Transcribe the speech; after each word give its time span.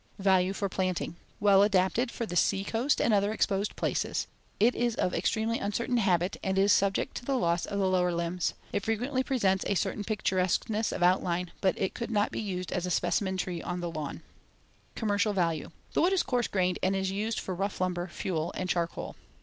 Value 0.17 0.53
for 0.53 0.67
planting: 0.67 1.15
Well 1.39 1.61
adapted 1.61 2.09
for 2.09 2.25
the 2.25 2.35
sea 2.35 2.63
coast 2.63 2.99
and 2.99 3.13
other 3.13 3.31
exposed 3.31 3.75
places. 3.75 4.25
It 4.59 4.73
is 4.73 4.95
of 4.95 5.13
extremely 5.13 5.59
uncertain 5.59 5.97
habit 5.97 6.37
and 6.43 6.57
is 6.57 6.73
subject 6.73 7.15
to 7.17 7.25
the 7.25 7.37
loss 7.37 7.67
of 7.67 7.77
the 7.77 7.85
lower 7.87 8.11
limbs. 8.11 8.55
It 8.73 8.81
frequently 8.83 9.21
presents 9.21 9.63
a 9.67 9.75
certain 9.75 10.03
picturesqueness 10.03 10.91
of 10.91 11.03
outline, 11.03 11.51
but 11.61 11.77
it 11.79 11.93
could 11.93 12.09
not 12.09 12.31
be 12.31 12.41
used 12.41 12.71
as 12.71 12.87
a 12.87 12.89
specimen 12.89 13.37
tree 13.37 13.61
on 13.61 13.79
the 13.79 13.91
lawn. 13.91 14.23
[Illustration: 14.23 14.23
FIG. 14.39 14.65
5. 14.65 14.65
The 14.65 14.89
Pitch 14.89 14.95
Pine.] 14.95 14.99
Commercial 14.99 15.33
value: 15.33 15.71
The 15.93 16.01
wood 16.01 16.13
is 16.13 16.23
coarse 16.23 16.47
grained 16.47 16.79
and 16.81 16.95
is 16.95 17.11
used 17.11 17.39
for 17.39 17.53
rough 17.53 17.79
lumber, 17.79 18.07
fuel, 18.07 18.51
and 18.57 18.67
charcoal. 18.67 19.15